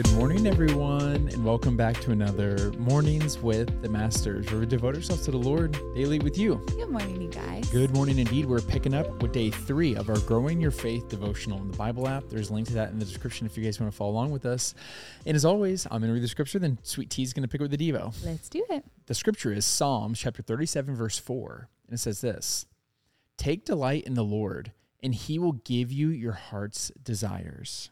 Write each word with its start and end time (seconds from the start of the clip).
Good 0.00 0.14
morning, 0.14 0.46
everyone, 0.46 1.28
and 1.28 1.44
welcome 1.44 1.76
back 1.76 2.00
to 2.00 2.10
another 2.10 2.72
Mornings 2.78 3.38
with 3.38 3.82
the 3.82 3.88
Masters, 3.90 4.50
where 4.50 4.60
we 4.60 4.64
devote 4.64 4.94
ourselves 4.94 5.26
to 5.26 5.30
the 5.30 5.36
Lord 5.36 5.72
daily 5.94 6.18
with 6.18 6.38
you. 6.38 6.54
Good 6.68 6.88
morning, 6.88 7.20
you 7.20 7.28
guys. 7.28 7.68
Good 7.68 7.92
morning, 7.92 8.18
indeed. 8.18 8.46
We're 8.46 8.62
picking 8.62 8.94
up 8.94 9.20
with 9.20 9.32
day 9.32 9.50
three 9.50 9.94
of 9.96 10.08
our 10.08 10.18
Growing 10.20 10.58
Your 10.58 10.70
Faith 10.70 11.10
devotional 11.10 11.60
in 11.60 11.70
the 11.70 11.76
Bible 11.76 12.08
app. 12.08 12.24
There's 12.30 12.48
a 12.48 12.54
link 12.54 12.68
to 12.68 12.72
that 12.74 12.92
in 12.92 12.98
the 12.98 13.04
description 13.04 13.44
if 13.44 13.58
you 13.58 13.62
guys 13.62 13.78
want 13.78 13.92
to 13.92 13.96
follow 13.96 14.12
along 14.12 14.30
with 14.30 14.46
us. 14.46 14.74
And 15.26 15.36
as 15.36 15.44
always, 15.44 15.84
I'm 15.90 16.00
going 16.00 16.08
to 16.08 16.14
read 16.14 16.22
the 16.22 16.28
scripture, 16.28 16.58
then 16.58 16.78
Sweet 16.82 17.10
T's 17.10 17.34
going 17.34 17.42
to 17.42 17.48
pick 17.48 17.60
up 17.60 17.68
the 17.68 17.76
Devo. 17.76 18.14
Let's 18.24 18.48
do 18.48 18.64
it. 18.70 18.86
The 19.04 19.14
scripture 19.14 19.52
is 19.52 19.66
Psalms 19.66 20.18
chapter 20.18 20.42
37, 20.42 20.96
verse 20.96 21.18
4, 21.18 21.68
and 21.88 21.94
it 21.94 22.00
says 22.00 22.22
this 22.22 22.64
Take 23.36 23.66
delight 23.66 24.04
in 24.04 24.14
the 24.14 24.24
Lord, 24.24 24.72
and 25.02 25.14
he 25.14 25.38
will 25.38 25.52
give 25.52 25.92
you 25.92 26.08
your 26.08 26.32
heart's 26.32 26.90
desires. 27.04 27.90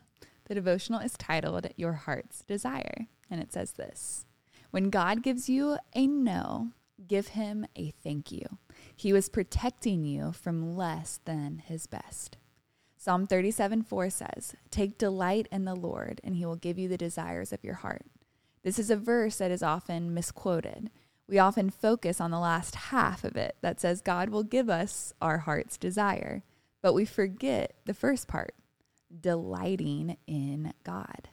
The 0.48 0.54
devotional 0.54 1.00
is 1.00 1.12
titled 1.12 1.66
Your 1.76 1.92
Heart's 1.92 2.42
Desire, 2.42 3.06
and 3.30 3.38
it 3.38 3.52
says 3.52 3.72
this 3.72 4.24
When 4.70 4.88
God 4.88 5.22
gives 5.22 5.50
you 5.50 5.76
a 5.94 6.06
no, 6.06 6.72
give 7.06 7.28
him 7.28 7.66
a 7.76 7.90
thank 8.02 8.32
you. 8.32 8.58
He 8.96 9.12
was 9.12 9.28
protecting 9.28 10.06
you 10.06 10.32
from 10.32 10.74
less 10.74 11.20
than 11.26 11.58
his 11.58 11.86
best. 11.86 12.38
Psalm 12.96 13.26
37 13.26 13.82
4 13.82 14.08
says, 14.08 14.54
Take 14.70 14.96
delight 14.96 15.48
in 15.52 15.66
the 15.66 15.76
Lord, 15.76 16.18
and 16.24 16.34
he 16.34 16.46
will 16.46 16.56
give 16.56 16.78
you 16.78 16.88
the 16.88 16.96
desires 16.96 17.52
of 17.52 17.62
your 17.62 17.74
heart. 17.74 18.06
This 18.62 18.78
is 18.78 18.90
a 18.90 18.96
verse 18.96 19.36
that 19.36 19.50
is 19.50 19.62
often 19.62 20.14
misquoted. 20.14 20.90
We 21.28 21.38
often 21.38 21.68
focus 21.68 22.22
on 22.22 22.30
the 22.30 22.40
last 22.40 22.74
half 22.74 23.22
of 23.22 23.36
it 23.36 23.56
that 23.60 23.82
says 23.82 24.00
God 24.00 24.30
will 24.30 24.44
give 24.44 24.70
us 24.70 25.12
our 25.20 25.38
heart's 25.38 25.76
desire, 25.76 26.42
but 26.80 26.94
we 26.94 27.04
forget 27.04 27.74
the 27.84 27.92
first 27.92 28.26
part 28.28 28.54
delighting 29.20 30.16
in 30.26 30.72
God. 30.84 31.28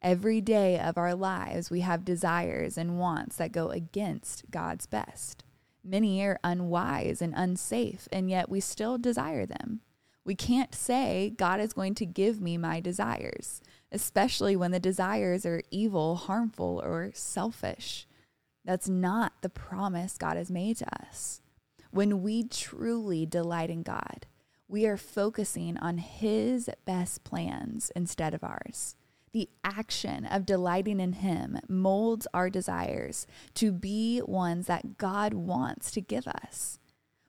Every 0.00 0.40
day 0.40 0.78
of 0.78 0.98
our 0.98 1.14
lives, 1.14 1.70
we 1.70 1.80
have 1.80 2.04
desires 2.04 2.76
and 2.76 2.98
wants 2.98 3.36
that 3.36 3.52
go 3.52 3.68
against 3.68 4.50
God's 4.50 4.86
best. 4.86 5.44
Many 5.84 6.22
are 6.22 6.40
unwise 6.42 7.22
and 7.22 7.34
unsafe, 7.36 8.08
and 8.12 8.28
yet 8.28 8.48
we 8.48 8.60
still 8.60 8.98
desire 8.98 9.46
them. 9.46 9.80
We 10.24 10.34
can't 10.34 10.74
say, 10.74 11.32
God 11.36 11.60
is 11.60 11.72
going 11.72 11.94
to 11.96 12.06
give 12.06 12.40
me 12.40 12.56
my 12.56 12.80
desires, 12.80 13.60
especially 13.90 14.54
when 14.54 14.70
the 14.70 14.78
desires 14.78 15.44
are 15.44 15.62
evil, 15.70 16.14
harmful, 16.14 16.80
or 16.84 17.10
selfish. 17.14 18.06
That's 18.64 18.88
not 18.88 19.32
the 19.40 19.48
promise 19.48 20.16
God 20.16 20.36
has 20.36 20.50
made 20.50 20.76
to 20.78 20.86
us. 21.04 21.42
When 21.90 22.22
we 22.22 22.44
truly 22.44 23.26
delight 23.26 23.70
in 23.70 23.82
God, 23.82 24.26
we 24.72 24.86
are 24.86 24.96
focusing 24.96 25.76
on 25.76 25.98
His 25.98 26.70
best 26.86 27.24
plans 27.24 27.92
instead 27.94 28.32
of 28.32 28.42
ours. 28.42 28.96
The 29.32 29.50
action 29.62 30.24
of 30.24 30.46
delighting 30.46 30.98
in 30.98 31.12
Him 31.12 31.58
molds 31.68 32.26
our 32.32 32.48
desires 32.48 33.26
to 33.54 33.70
be 33.70 34.22
ones 34.24 34.68
that 34.68 34.96
God 34.96 35.34
wants 35.34 35.90
to 35.90 36.00
give 36.00 36.26
us. 36.26 36.78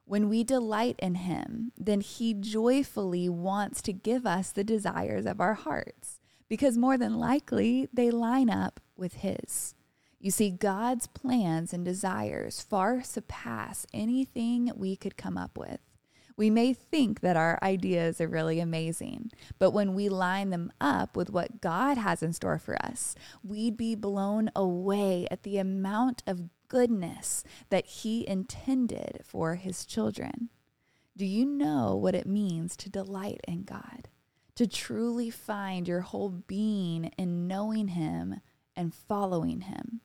When 0.05 0.30
we 0.30 0.45
delight 0.45 0.95
in 0.99 1.16
Him, 1.16 1.73
then 1.77 1.99
He 1.99 2.33
joyfully 2.33 3.27
wants 3.27 3.81
to 3.81 3.94
give 3.94 4.25
us 4.25 4.49
the 4.49 4.64
desires 4.64 5.25
of 5.25 5.41
our 5.41 5.55
hearts 5.55 6.21
because 6.47 6.77
more 6.77 6.97
than 6.97 7.19
likely 7.19 7.89
they 7.91 8.09
line 8.09 8.49
up 8.49 8.80
with 8.95 9.16
His. 9.16 9.75
You 10.17 10.31
see, 10.31 10.49
God's 10.49 11.08
plans 11.08 11.73
and 11.73 11.83
desires 11.83 12.61
far 12.61 13.03
surpass 13.03 13.86
anything 13.94 14.71
we 14.77 14.95
could 14.95 15.17
come 15.17 15.38
up 15.38 15.58
with. 15.58 15.81
We 16.36 16.50
may 16.50 16.73
think 16.73 17.20
that 17.22 17.38
our 17.38 17.59
ideas 17.62 18.20
are 18.20 18.28
really 18.28 18.59
amazing, 18.59 19.31
but 19.59 19.72
when 19.72 19.94
we 19.94 20.09
line 20.09 20.50
them 20.50 20.72
up 20.81 21.16
with 21.16 21.30
what 21.30 21.61
God 21.61 21.98
has 21.98 22.23
in 22.23 22.33
store 22.33 22.58
for 22.58 22.76
us, 22.83 23.16
we'd 23.44 23.77
be 23.77 23.95
blown 23.95 24.49
away 24.55 25.27
at 25.30 25.44
the 25.44 25.58
amount 25.58 26.23
of 26.26 26.49
goodness 26.67 27.44
that 27.70 27.86
He 27.86 28.27
intended 28.27 29.21
for 29.23 29.55
His 29.55 29.86
children. 29.86 30.49
Do 31.16 31.26
you 31.26 31.45
know 31.45 31.95
what 31.95 32.16
it 32.16 32.26
means 32.26 32.76
to 32.77 32.89
delight 32.89 33.42
in 33.48 33.64
God? 33.64 34.10
To 34.55 34.65
truly 34.65 35.30
find 35.30 35.88
your 35.88 36.02
whole 36.02 36.30
being 36.30 37.11
in 37.17 37.48
knowing 37.48 37.89
Him 37.89 38.42
and 38.76 38.94
following 38.94 39.61
Him. 39.61 40.02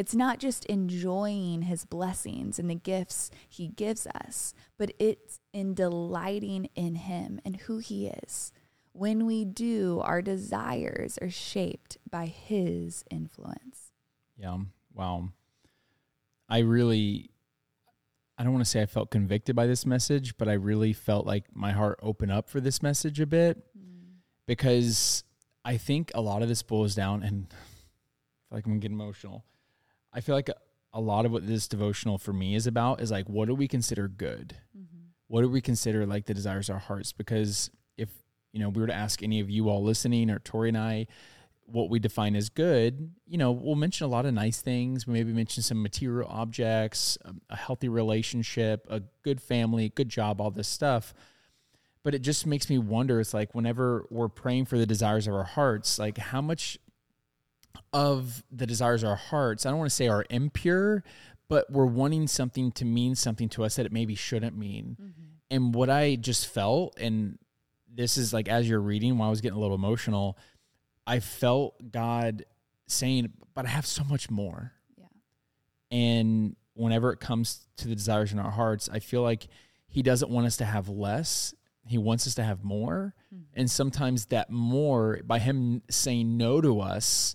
It's 0.00 0.14
not 0.14 0.38
just 0.38 0.64
enjoying 0.64 1.60
his 1.60 1.84
blessings 1.84 2.58
and 2.58 2.70
the 2.70 2.74
gifts 2.74 3.30
he 3.46 3.68
gives 3.68 4.06
us, 4.06 4.54
but 4.78 4.94
it's 4.98 5.40
in 5.52 5.74
delighting 5.74 6.70
in 6.74 6.94
him 6.94 7.38
and 7.44 7.56
who 7.56 7.80
he 7.80 8.06
is. 8.06 8.50
When 8.92 9.26
we 9.26 9.44
do, 9.44 10.00
our 10.02 10.22
desires 10.22 11.18
are 11.20 11.28
shaped 11.28 11.98
by 12.10 12.24
his 12.24 13.04
influence. 13.10 13.92
Yeah. 14.38 14.56
Wow. 14.94 15.28
I 16.48 16.60
really, 16.60 17.28
I 18.38 18.42
don't 18.42 18.54
want 18.54 18.64
to 18.64 18.70
say 18.70 18.80
I 18.80 18.86
felt 18.86 19.10
convicted 19.10 19.54
by 19.54 19.66
this 19.66 19.84
message, 19.84 20.38
but 20.38 20.48
I 20.48 20.54
really 20.54 20.94
felt 20.94 21.26
like 21.26 21.44
my 21.52 21.72
heart 21.72 21.98
opened 22.02 22.32
up 22.32 22.48
for 22.48 22.62
this 22.62 22.82
message 22.82 23.20
a 23.20 23.26
bit 23.26 23.58
mm. 23.78 24.14
because 24.46 25.24
I 25.62 25.76
think 25.76 26.10
a 26.14 26.22
lot 26.22 26.40
of 26.40 26.48
this 26.48 26.62
boils 26.62 26.94
down, 26.94 27.22
and 27.22 27.48
I 27.52 27.52
feel 27.52 28.56
like 28.56 28.64
I'm 28.64 28.80
getting 28.80 28.98
emotional 28.98 29.44
I 30.12 30.20
feel 30.20 30.34
like 30.34 30.48
a, 30.48 30.54
a, 30.92 31.00
lot 31.00 31.26
of 31.26 31.32
what 31.32 31.46
this 31.46 31.68
devotional 31.68 32.18
for 32.18 32.32
me 32.32 32.54
is 32.54 32.66
about 32.66 33.00
is 33.00 33.10
like, 33.10 33.28
what 33.28 33.48
do 33.48 33.54
we 33.54 33.68
consider 33.68 34.08
good? 34.08 34.56
Mm-hmm. 34.76 34.98
What 35.28 35.42
do 35.42 35.48
we 35.48 35.60
consider 35.60 36.06
like 36.06 36.26
the 36.26 36.34
desires 36.34 36.68
of 36.68 36.74
our 36.74 36.80
hearts? 36.80 37.12
Because 37.12 37.70
if, 37.96 38.08
you 38.52 38.60
know, 38.60 38.68
we 38.68 38.80
were 38.80 38.88
to 38.88 38.94
ask 38.94 39.22
any 39.22 39.40
of 39.40 39.48
you 39.48 39.68
all 39.68 39.82
listening 39.82 40.30
or 40.30 40.38
Tori 40.40 40.68
and 40.68 40.78
I, 40.78 41.06
what 41.66 41.88
we 41.88 42.00
define 42.00 42.34
as 42.34 42.48
good, 42.48 43.12
you 43.26 43.38
know, 43.38 43.52
we'll 43.52 43.76
mention 43.76 44.04
a 44.04 44.10
lot 44.10 44.26
of 44.26 44.34
nice 44.34 44.60
things. 44.60 45.06
We 45.06 45.12
maybe 45.12 45.32
mention 45.32 45.62
some 45.62 45.80
material 45.80 46.28
objects, 46.28 47.16
a, 47.24 47.32
a 47.50 47.56
healthy 47.56 47.88
relationship, 47.88 48.86
a 48.90 49.02
good 49.22 49.40
family, 49.40 49.90
good 49.90 50.08
job, 50.08 50.40
all 50.40 50.50
this 50.50 50.68
stuff 50.68 51.14
but 52.02 52.14
it 52.14 52.20
just 52.22 52.46
makes 52.46 52.70
me 52.70 52.78
wonder 52.78 53.20
it's 53.20 53.34
like 53.34 53.54
whenever 53.54 54.06
we're 54.10 54.28
praying 54.28 54.64
for 54.64 54.78
the 54.78 54.86
desires 54.86 55.26
of 55.26 55.34
our 55.34 55.44
hearts 55.44 55.98
like 55.98 56.18
how 56.18 56.40
much 56.40 56.78
of 57.92 58.42
the 58.50 58.66
desires 58.66 59.02
of 59.02 59.10
our 59.10 59.16
hearts, 59.16 59.66
I 59.66 59.70
don't 59.70 59.78
want 59.78 59.90
to 59.90 59.96
say 59.96 60.08
are 60.08 60.24
impure, 60.30 61.02
but 61.48 61.70
we're 61.70 61.86
wanting 61.86 62.26
something 62.28 62.70
to 62.72 62.84
mean 62.84 63.14
something 63.14 63.48
to 63.50 63.64
us 63.64 63.76
that 63.76 63.86
it 63.86 63.92
maybe 63.92 64.14
shouldn't 64.14 64.56
mean. 64.56 64.96
Mm-hmm. 65.00 65.22
And 65.50 65.74
what 65.74 65.90
I 65.90 66.14
just 66.14 66.46
felt, 66.46 66.96
and 66.98 67.38
this 67.92 68.16
is 68.16 68.32
like 68.32 68.48
as 68.48 68.68
you're 68.68 68.80
reading, 68.80 69.18
while 69.18 69.28
I 69.28 69.30
was 69.30 69.40
getting 69.40 69.58
a 69.58 69.60
little 69.60 69.74
emotional, 69.74 70.38
I 71.06 71.18
felt 71.18 71.90
God 71.90 72.44
saying, 72.86 73.32
But 73.54 73.66
I 73.66 73.70
have 73.70 73.86
so 73.86 74.04
much 74.04 74.30
more. 74.30 74.72
Yeah. 74.96 75.06
And 75.90 76.56
whenever 76.74 77.12
it 77.12 77.18
comes 77.18 77.66
to 77.78 77.88
the 77.88 77.96
desires 77.96 78.32
in 78.32 78.38
our 78.38 78.50
hearts, 78.50 78.88
I 78.92 79.00
feel 79.00 79.22
like 79.22 79.48
He 79.88 80.02
doesn't 80.02 80.30
want 80.30 80.46
us 80.46 80.56
to 80.58 80.64
have 80.64 80.88
less. 80.88 81.52
He 81.84 81.98
wants 81.98 82.28
us 82.28 82.36
to 82.36 82.44
have 82.44 82.62
more. 82.62 83.14
Mm-hmm. 83.34 83.42
And 83.54 83.70
sometimes 83.70 84.26
that 84.26 84.50
more, 84.50 85.18
by 85.24 85.40
Him 85.40 85.82
saying 85.90 86.36
no 86.36 86.60
to 86.60 86.80
us, 86.80 87.34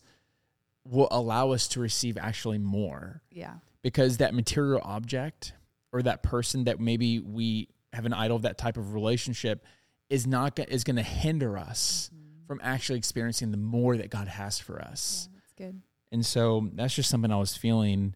will 0.87 1.07
allow 1.11 1.51
us 1.51 1.67
to 1.69 1.79
receive 1.79 2.17
actually 2.17 2.57
more. 2.57 3.21
Yeah. 3.31 3.55
Because 3.81 4.17
that 4.17 4.33
material 4.33 4.81
object 4.83 5.53
or 5.91 6.01
that 6.03 6.23
person 6.23 6.65
that 6.65 6.79
maybe 6.79 7.19
we 7.19 7.69
have 7.93 8.05
an 8.05 8.13
idol 8.13 8.35
of 8.35 8.43
that 8.43 8.57
type 8.57 8.77
of 8.77 8.93
relationship 8.93 9.65
is 10.09 10.27
not 10.27 10.59
is 10.59 10.83
going 10.83 10.97
to 10.97 11.03
hinder 11.03 11.57
us 11.57 12.09
mm-hmm. 12.13 12.45
from 12.47 12.59
actually 12.63 12.97
experiencing 12.97 13.51
the 13.51 13.57
more 13.57 13.97
that 13.97 14.09
God 14.09 14.27
has 14.27 14.59
for 14.59 14.81
us. 14.81 15.29
Yeah, 15.31 15.39
that's 15.39 15.53
good. 15.53 15.81
And 16.11 16.25
so 16.25 16.69
that's 16.73 16.93
just 16.93 17.09
something 17.09 17.31
I 17.31 17.37
was 17.37 17.55
feeling 17.55 18.15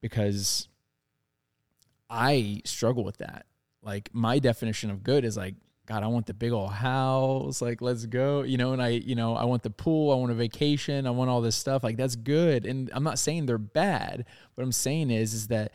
because 0.00 0.68
I 2.08 2.62
struggle 2.64 3.04
with 3.04 3.18
that. 3.18 3.46
Like 3.82 4.10
my 4.12 4.38
definition 4.38 4.90
of 4.90 5.02
good 5.02 5.24
is 5.24 5.36
like 5.36 5.54
God, 5.88 6.02
I 6.02 6.06
want 6.06 6.26
the 6.26 6.34
big 6.34 6.52
old 6.52 6.70
house. 6.70 7.62
Like, 7.62 7.80
let's 7.80 8.04
go. 8.04 8.42
You 8.42 8.58
know, 8.58 8.74
and 8.74 8.82
I, 8.82 8.88
you 8.88 9.14
know, 9.14 9.34
I 9.34 9.44
want 9.44 9.62
the 9.62 9.70
pool. 9.70 10.12
I 10.12 10.16
want 10.16 10.30
a 10.30 10.34
vacation. 10.34 11.06
I 11.06 11.10
want 11.10 11.30
all 11.30 11.40
this 11.40 11.56
stuff. 11.56 11.82
Like, 11.82 11.96
that's 11.96 12.14
good. 12.14 12.66
And 12.66 12.90
I'm 12.92 13.02
not 13.02 13.18
saying 13.18 13.46
they're 13.46 13.56
bad. 13.56 14.26
What 14.54 14.64
I'm 14.64 14.70
saying 14.70 15.10
is, 15.10 15.32
is 15.32 15.46
that 15.48 15.72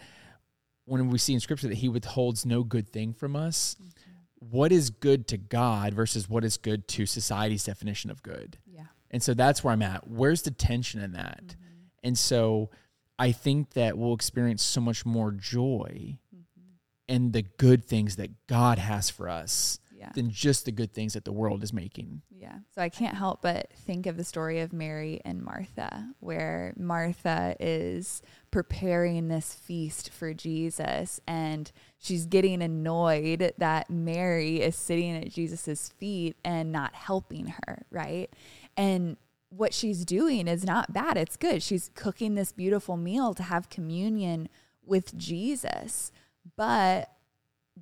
when 0.86 1.10
we 1.10 1.18
see 1.18 1.33
in 1.33 1.39
scripture 1.39 1.68
that 1.68 1.77
he 1.77 1.89
withholds 1.89 2.45
no 2.45 2.63
good 2.63 2.89
thing 2.89 3.15
from 3.15 3.36
us, 3.36 3.75
mm-hmm. 3.81 3.89
what 4.38 4.71
is 4.71 4.92
good 4.92 5.27
to 5.30 5.38
God 5.38 5.95
versus 5.95 6.30
what 6.30 6.44
is 6.44 6.57
good 6.57 6.88
to 6.89 7.07
society's 7.07 7.63
definition 7.63 8.12
of 8.12 8.21
good? 8.21 8.59
Yeah. 8.68 8.83
And 9.09 9.24
so 9.24 9.33
that's 9.33 9.63
where 9.63 9.74
I'm 9.74 9.81
at. 9.81 10.07
Where's 10.07 10.44
the 10.44 10.51
tension 10.51 11.01
in 11.01 11.13
that? 11.13 11.44
Mm-hmm. 11.44 11.86
And 12.04 12.18
so 12.19 12.69
I 13.18 13.31
think 13.31 13.71
that 13.71 13.98
we'll 13.98 14.13
experience 14.13 14.62
so 14.62 14.80
much 14.80 15.07
more 15.07 15.31
joy 15.31 16.19
mm-hmm. 16.36 16.62
in 17.07 17.31
the 17.31 17.42
good 17.42 17.83
things 17.83 18.18
that 18.18 18.45
God 18.45 18.77
has 18.77 19.09
for 19.09 19.27
us 19.27 19.80
yeah. 20.03 20.11
than 20.13 20.29
just 20.29 20.65
the 20.65 20.71
good 20.71 20.94
things 20.94 21.13
that 21.13 21.25
the 21.25 21.31
world 21.31 21.63
is 21.63 21.71
making. 21.73 22.21
Yeah. 22.29 22.57
So 22.75 22.81
I 22.81 22.89
can't 22.89 23.15
help 23.15 23.41
but 23.41 23.71
think 23.73 24.05
of 24.05 24.17
the 24.17 24.23
story 24.23 24.59
of 24.59 24.73
Mary 24.73 25.21
and 25.23 25.41
Martha, 25.41 26.09
where 26.19 26.73
Martha 26.77 27.55
is 27.59 28.21
preparing 28.51 29.27
this 29.27 29.53
feast 29.53 30.09
for 30.09 30.33
Jesus 30.33 31.21
and 31.27 31.71
she's 32.00 32.25
getting 32.25 32.61
annoyed 32.61 33.53
that 33.57 33.89
Mary 33.89 34.61
is 34.61 34.75
sitting 34.75 35.15
at 35.15 35.31
Jesus's 35.31 35.89
feet 35.97 36.35
and 36.44 36.71
not 36.71 36.94
helping 36.95 37.53
her, 37.65 37.85
right? 37.89 38.29
And 38.75 39.17
what 39.49 39.73
she's 39.73 40.03
doing 40.03 40.47
is 40.47 40.65
not 40.65 40.94
bad. 40.94 41.15
It's 41.15 41.38
good. 41.38 41.63
She's 41.63 41.91
cooking 41.95 42.35
this 42.35 42.51
beautiful 42.51 42.97
meal 42.97 43.33
to 43.35 43.44
have 43.44 43.69
communion 43.69 44.49
with 44.85 45.15
Jesus. 45.17 46.11
But 46.57 47.09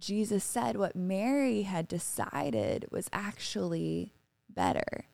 Jesus 0.01 0.43
said 0.43 0.75
what 0.75 0.95
Mary 0.95 1.61
had 1.61 1.87
decided 1.87 2.87
was 2.91 3.09
actually 3.13 4.13
better. 4.49 5.05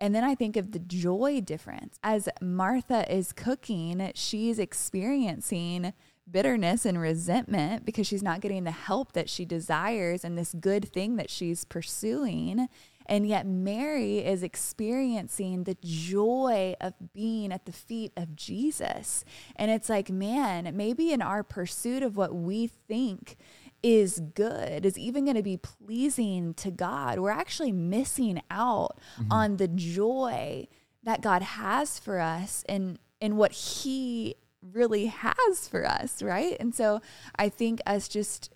And 0.00 0.14
then 0.14 0.24
I 0.24 0.34
think 0.34 0.56
of 0.56 0.72
the 0.72 0.80
joy 0.80 1.40
difference. 1.40 1.98
As 2.02 2.28
Martha 2.40 3.10
is 3.10 3.32
cooking, 3.32 4.10
she's 4.14 4.58
experiencing 4.58 5.92
bitterness 6.30 6.84
and 6.84 7.00
resentment 7.00 7.84
because 7.84 8.06
she's 8.06 8.22
not 8.22 8.40
getting 8.40 8.64
the 8.64 8.70
help 8.70 9.12
that 9.12 9.28
she 9.28 9.44
desires 9.44 10.24
and 10.24 10.36
this 10.36 10.54
good 10.58 10.90
thing 10.92 11.16
that 11.16 11.30
she's 11.30 11.64
pursuing. 11.64 12.68
And 13.06 13.26
yet, 13.26 13.46
Mary 13.46 14.18
is 14.18 14.42
experiencing 14.42 15.64
the 15.64 15.76
joy 15.82 16.74
of 16.80 16.94
being 17.12 17.52
at 17.52 17.66
the 17.66 17.72
feet 17.72 18.12
of 18.16 18.34
Jesus. 18.34 19.24
And 19.56 19.70
it's 19.70 19.90
like, 19.90 20.08
man, 20.08 20.74
maybe 20.74 21.12
in 21.12 21.20
our 21.20 21.42
pursuit 21.42 22.02
of 22.02 22.16
what 22.16 22.34
we 22.34 22.66
think 22.66 23.36
is 23.84 24.18
good, 24.34 24.86
is 24.86 24.98
even 24.98 25.24
going 25.24 25.36
to 25.36 25.42
be 25.42 25.58
pleasing 25.58 26.54
to 26.54 26.70
God, 26.70 27.18
we're 27.18 27.30
actually 27.30 27.70
missing 27.70 28.42
out 28.50 28.98
mm-hmm. 29.20 29.30
on 29.30 29.58
the 29.58 29.68
joy 29.68 30.66
that 31.02 31.20
God 31.20 31.42
has 31.42 31.98
for 31.98 32.18
us 32.18 32.64
and, 32.66 32.98
and 33.20 33.36
what 33.36 33.52
He 33.52 34.36
really 34.72 35.06
has 35.06 35.68
for 35.68 35.86
us, 35.86 36.22
right? 36.22 36.56
And 36.58 36.74
so 36.74 37.02
I 37.36 37.50
think 37.50 37.82
us 37.84 38.08
just 38.08 38.50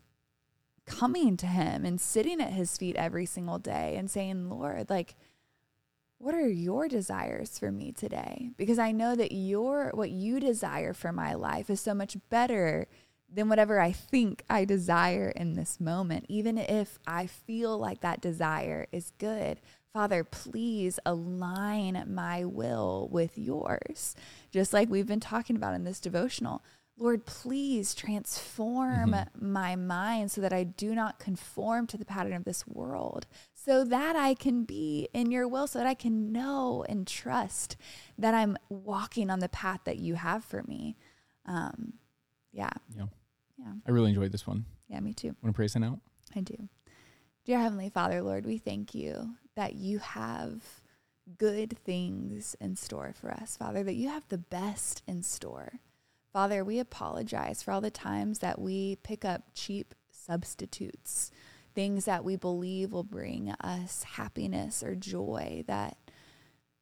coming 0.86 1.36
to 1.36 1.46
him 1.46 1.84
and 1.84 2.00
sitting 2.00 2.40
at 2.40 2.54
his 2.54 2.78
feet 2.78 2.96
every 2.96 3.26
single 3.26 3.58
day 3.58 3.96
and 3.96 4.10
saying, 4.10 4.48
Lord, 4.48 4.88
like, 4.88 5.14
what 6.16 6.34
are 6.34 6.48
your 6.48 6.88
desires 6.88 7.58
for 7.58 7.70
me 7.70 7.92
today? 7.92 8.52
Because 8.56 8.78
I 8.78 8.92
know 8.92 9.14
that 9.14 9.32
your 9.32 9.90
what 9.92 10.10
you 10.10 10.40
desire 10.40 10.94
for 10.94 11.12
my 11.12 11.34
life 11.34 11.68
is 11.68 11.80
so 11.82 11.92
much 11.92 12.16
better 12.30 12.88
than 13.30 13.48
whatever 13.48 13.78
I 13.80 13.92
think 13.92 14.44
I 14.48 14.64
desire 14.64 15.32
in 15.34 15.54
this 15.54 15.80
moment, 15.80 16.26
even 16.28 16.56
if 16.58 16.98
I 17.06 17.26
feel 17.26 17.78
like 17.78 18.00
that 18.00 18.20
desire 18.20 18.86
is 18.90 19.12
good. 19.18 19.60
Father, 19.92 20.24
please 20.24 20.98
align 21.04 22.04
my 22.08 22.44
will 22.44 23.08
with 23.10 23.36
yours, 23.36 24.14
just 24.50 24.72
like 24.72 24.88
we've 24.88 25.06
been 25.06 25.20
talking 25.20 25.56
about 25.56 25.74
in 25.74 25.84
this 25.84 26.00
devotional. 26.00 26.62
Lord, 26.96 27.26
please 27.26 27.94
transform 27.94 29.12
mm-hmm. 29.12 29.52
my 29.52 29.76
mind 29.76 30.30
so 30.30 30.40
that 30.40 30.52
I 30.52 30.64
do 30.64 30.94
not 30.94 31.20
conform 31.20 31.86
to 31.88 31.96
the 31.96 32.04
pattern 32.04 32.32
of 32.32 32.44
this 32.44 32.66
world, 32.66 33.26
so 33.54 33.84
that 33.84 34.16
I 34.16 34.34
can 34.34 34.64
be 34.64 35.08
in 35.12 35.30
your 35.30 35.46
will, 35.46 35.66
so 35.66 35.78
that 35.78 35.86
I 35.86 35.94
can 35.94 36.32
know 36.32 36.84
and 36.88 37.06
trust 37.06 37.76
that 38.16 38.34
I'm 38.34 38.56
walking 38.68 39.30
on 39.30 39.38
the 39.38 39.48
path 39.48 39.80
that 39.84 39.98
you 39.98 40.14
have 40.14 40.44
for 40.44 40.64
me. 40.64 40.96
Um, 41.46 41.94
yeah. 42.58 42.70
Yeah. 42.96 43.04
Yeah. 43.56 43.72
I 43.86 43.90
really 43.90 44.10
enjoyed 44.10 44.32
this 44.32 44.46
one. 44.46 44.64
Yeah, 44.88 45.00
me 45.00 45.14
too. 45.14 45.36
Want 45.42 45.54
to 45.54 45.56
pray 45.56 45.68
sign 45.68 45.84
out? 45.84 46.00
I 46.34 46.40
do. 46.40 46.68
Dear 47.44 47.60
Heavenly 47.60 47.88
Father, 47.88 48.20
Lord, 48.20 48.44
we 48.44 48.58
thank 48.58 48.94
you 48.94 49.36
that 49.54 49.74
you 49.74 49.98
have 49.98 50.62
good 51.38 51.78
things 51.84 52.56
in 52.60 52.74
store 52.74 53.14
for 53.14 53.30
us, 53.30 53.56
Father, 53.56 53.84
that 53.84 53.94
you 53.94 54.08
have 54.08 54.26
the 54.28 54.38
best 54.38 55.02
in 55.06 55.22
store. 55.22 55.80
Father, 56.32 56.64
we 56.64 56.78
apologize 56.78 57.62
for 57.62 57.70
all 57.70 57.80
the 57.80 57.90
times 57.90 58.40
that 58.40 58.60
we 58.60 58.96
pick 59.02 59.24
up 59.24 59.42
cheap 59.54 59.94
substitutes, 60.10 61.30
things 61.74 62.06
that 62.06 62.24
we 62.24 62.36
believe 62.36 62.92
will 62.92 63.04
bring 63.04 63.50
us 63.60 64.02
happiness 64.02 64.82
or 64.82 64.94
joy 64.94 65.64
that 65.68 65.96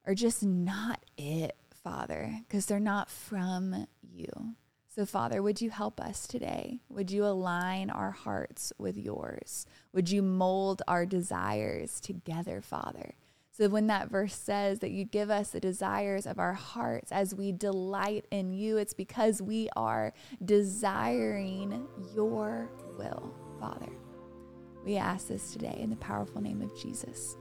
are 0.06 0.14
just 0.14 0.42
not 0.42 1.04
it, 1.18 1.56
Father, 1.84 2.40
because 2.46 2.66
they're 2.66 2.80
not 2.80 3.10
from 3.10 3.86
you. 4.02 4.56
So, 4.96 5.04
Father, 5.04 5.42
would 5.42 5.60
you 5.60 5.68
help 5.68 6.00
us 6.00 6.26
today? 6.26 6.80
Would 6.88 7.10
you 7.10 7.26
align 7.26 7.90
our 7.90 8.12
hearts 8.12 8.72
with 8.78 8.96
yours? 8.96 9.66
Would 9.92 10.10
you 10.10 10.22
mold 10.22 10.80
our 10.88 11.04
desires 11.04 12.00
together, 12.00 12.62
Father? 12.62 13.12
So 13.52 13.68
when 13.68 13.88
that 13.88 14.08
verse 14.08 14.34
says 14.34 14.78
that 14.78 14.92
you 14.92 15.04
give 15.04 15.30
us 15.30 15.50
the 15.50 15.60
desires 15.60 16.26
of 16.26 16.38
our 16.38 16.54
hearts 16.54 17.12
as 17.12 17.34
we 17.34 17.52
delight 17.52 18.24
in 18.30 18.54
you, 18.54 18.78
it's 18.78 18.94
because 18.94 19.42
we 19.42 19.68
are 19.76 20.14
desiring 20.42 21.86
your 22.14 22.70
will, 22.96 23.34
Father. 23.60 23.92
We 24.82 24.96
ask 24.96 25.28
this 25.28 25.52
today 25.52 25.76
in 25.78 25.90
the 25.90 25.96
powerful 25.96 26.40
name 26.40 26.62
of 26.62 26.74
Jesus. 26.74 27.36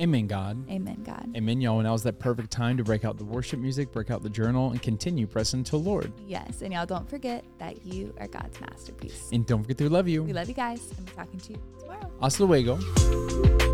Amen. 0.00 0.26
God. 0.26 0.70
Amen, 0.70 1.02
God. 1.04 1.28
Amen, 1.36 1.60
y'all. 1.60 1.78
And 1.78 1.86
now's 1.86 2.02
that 2.04 2.18
perfect 2.18 2.50
time 2.50 2.76
to 2.76 2.84
break 2.84 3.04
out 3.04 3.18
the 3.18 3.24
worship 3.24 3.58
music, 3.58 3.92
break 3.92 4.10
out 4.10 4.22
the 4.22 4.30
journal, 4.30 4.70
and 4.70 4.80
continue 4.80 5.26
pressing 5.26 5.64
to 5.64 5.76
Lord. 5.76 6.12
Yes. 6.26 6.62
And 6.62 6.72
y'all 6.72 6.86
don't 6.86 7.08
forget 7.08 7.44
that 7.58 7.84
you 7.84 8.14
are 8.20 8.28
God's 8.28 8.60
masterpiece. 8.60 9.28
And 9.32 9.46
don't 9.46 9.62
forget 9.62 9.78
to 9.78 9.90
love 9.90 10.08
you. 10.08 10.22
We 10.22 10.32
love 10.32 10.48
you 10.48 10.54
guys, 10.54 10.80
and 10.96 11.08
we're 11.08 11.14
talking 11.14 11.40
to 11.40 11.52
you 11.52 11.60
tomorrow. 11.80 12.10
Hasta 12.20 12.44
luego. 12.44 13.67